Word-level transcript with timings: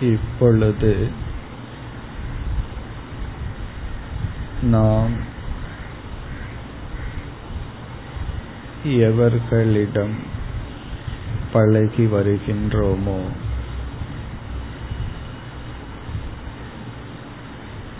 இப்பொழுது 0.00 1.10
நாம் 4.62 5.12
எவர்களிடம் 8.84 10.14
பழகி 11.52 12.04
வருகின்றோமோ 12.06 13.20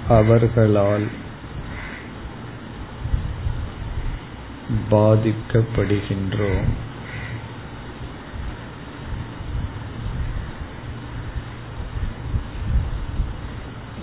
அவர்களால் 0.08 1.08
பாதிக்கப்படுகின்றோம். 4.90 6.68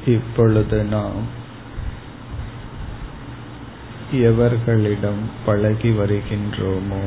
இப்பொழுது 0.06 0.84
நாம் 0.84 1.22
எவர்களிடம் 4.12 5.22
பழகி 5.46 5.92
வருகின்றோமோ 5.92 7.06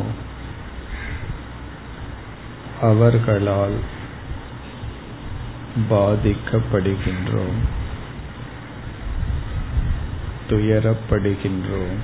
அவர்களால் 2.80 3.78
பாதிக்கப்படுகின்றோம் 5.90 7.58
துயரப்படுகின்றோம் 10.48 11.98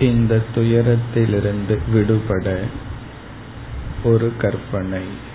இந்த 0.00 0.42
துயரத்திலிருந்து 0.54 1.78
விடுபட 1.92 2.62
ஒரு 4.04 4.32
கற்பனை. 4.38 5.26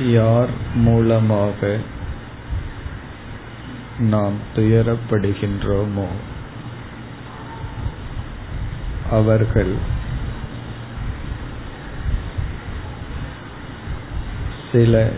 யார் 0.00 0.48
மூலமாக 0.74 1.78
நாம் 3.98 4.32
துயரப்படுகின்றோமோ 4.56 6.06
அவர்கள் 9.10 9.74
சில 14.72 15.10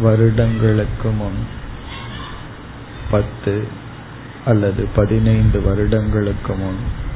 வருடங்களுக்கு 0.00 1.10
முன் 1.10 1.46
பத்து 3.10 3.68
அல்லது 4.44 4.88
பதினைந்து 4.94 5.62
வருடங்களுக்கு 5.62 6.54
முன் 6.54 7.10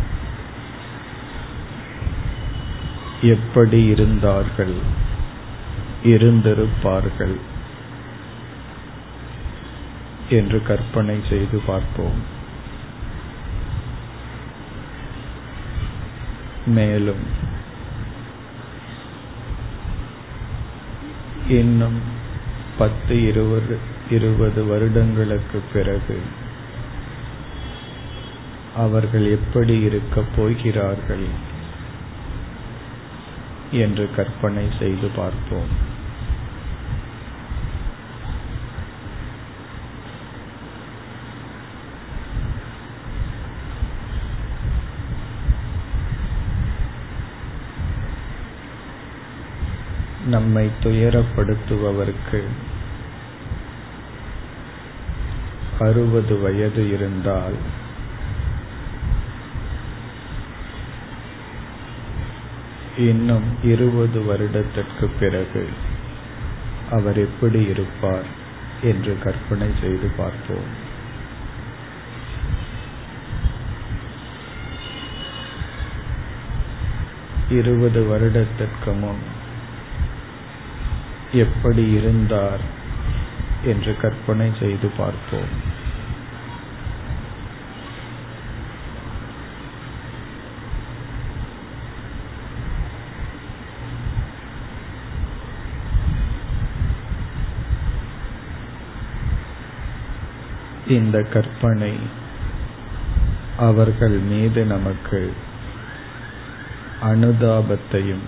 எப்படி 3.22 3.84
இருந்தார்கள் 3.84 4.74
இருந்திருப்பார்கள் 6.04 7.36
என்று 10.28 10.62
கற்பனை 10.62 11.20
செய்து 11.28 11.62
பார்ப்போம். 11.66 12.34
மேலும் 16.66 17.24
இன்னும் 21.48 22.15
பத்து 22.78 23.26
இருபது 23.26 23.78
இருபது 24.10 24.64
வருடங்களுக்கு 24.64 25.62
பிறகு 25.72 26.20
அவர்கள் 28.76 29.26
எப்படி 29.30 29.80
இருக்கப் 29.80 30.32
போகிறார்கள் 30.36 31.26
என்று 33.70 34.10
கற்பனை 34.16 34.68
செய்து 34.78 35.08
பார்ப்போம். 35.16 35.94
நம்மை 50.26 50.70
துயரப்படுத்துபவருக்கு. 50.82 52.40
அறுபது 55.78 56.40
வயது 56.40 56.90
இருந்தால் 56.90 57.56
இன்னும் 62.96 63.48
இருபது 63.62 64.24
வருடத்திற்கு 64.24 65.10
பிறகு 65.20 65.68
அவர் 66.90 67.18
எப்படி 67.18 67.62
இருப்பார் 67.64 68.28
என்று 68.82 69.18
கற்பனை 69.22 69.68
செய்து 69.80 70.10
பார்ப்போம். 70.16 70.84
இருபது 77.50 78.04
வருடத்திற்கு 78.04 78.92
முன் 78.92 79.35
எப்படி 81.36 81.90
இருந்தார் 81.90 82.62
என்று 83.64 83.96
கற்பனை 83.96 84.52
செய்து 84.60 84.88
பார்ப்போம். 84.96 85.74
இந்த 100.88 101.22
கற்பனை 101.22 101.94
அவர்கள் 103.58 104.16
மீது 104.28 104.64
நமக்கு 104.64 105.20
அனுதாபத்தையும் 107.02 108.26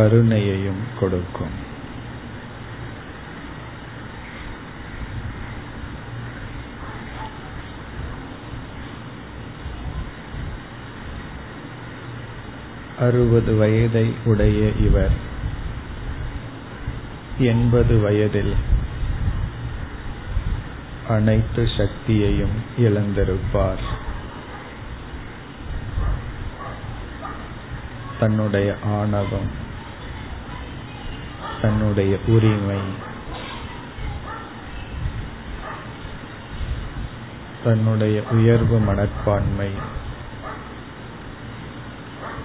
கருணையையும் 0.00 0.82
கொடுக்கும். 1.00 1.68
அறுபது 12.98 13.56
வயதை 13.56 14.14
உடைய 14.24 14.70
இவர் 14.80 15.12
எண்பது 17.38 17.98
வயதில் 17.98 18.54
அனைத்து 21.08 21.68
சக்தியையும் 21.76 22.56
இழந்திருப்பார். 22.78 23.84
தன்னுடைய 28.20 28.76
ஆணவம் 28.84 29.68
தன்னுடைய 31.62 32.16
உரிமை. 32.26 32.78
தன்னுடைய 37.64 38.22
உயர்வு 38.30 38.78
மனப்பான்மை. 38.78 39.70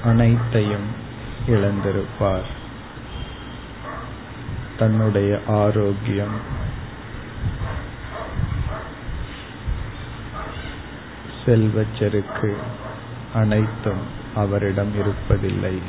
அனைத்தையும் 0.04 0.86
இழந்திருப்பார். 1.48 2.46
தன்னுடைய 4.78 5.40
ஆரோக்கியம். 5.48 6.64
செல்வச்செருக்கு 11.46 12.56
அனைத்தும் 13.34 14.02
அவரிடம் 14.36 14.92
இருப்பதில்லை. 14.96 15.80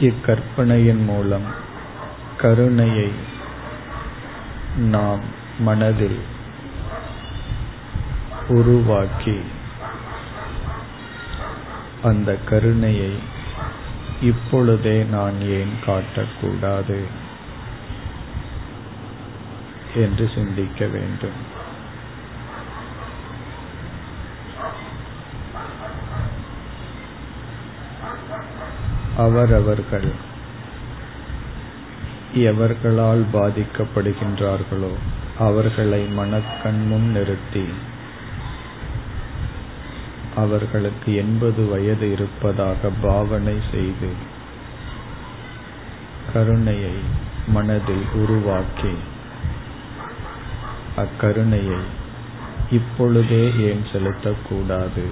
இக்கற்பனையின் 0.00 1.04
மூலம் 1.04 1.46
கருணையை 2.36 3.10
நாம் 4.76 5.20
மனதில் 5.58 6.20
உருவாக்கி 8.48 9.38
அந்த 12.02 12.38
கருணையை 12.48 13.12
இப்பொழுதே 14.20 15.02
நான் 15.02 15.40
ஏன் 15.40 15.74
காட்டக்கூடாது 15.86 17.00
என்று 19.94 20.30
சிந்திக்க 20.34 20.86
வேண்டும். 20.86 21.38
அவரவர்கள் 29.20 30.10
எவர்களால் 32.44 33.24
பாதிக்கப்படுகின்றார்களோ 33.32 34.92
அவர்களை 35.38 36.02
மனக்கண் 36.10 36.82
முன் 36.86 37.08
நிறுத்தி 37.10 37.64
அவர்களுக்கு 40.34 41.14
எண்பது 41.14 41.62
வயது 41.68 42.12
இருப்பதாக 42.12 42.90
பாவனை 43.02 43.56
செய்து 43.70 44.10
கருணையை 46.32 46.96
மனதில் 47.46 48.06
உருவாக்கி 48.14 48.92
அக்கருணையை 50.96 51.80
இப்பொழுதே 52.70 53.44
ஏன் 53.60 53.82
செலுத்தக்கூடாது? 53.92 55.06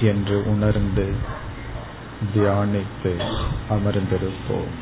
என்று 0.00 0.36
உணர்ந்து 0.46 1.06
தியானித்து 2.34 3.12
அமர்ந்திருப்போம் 3.70 4.72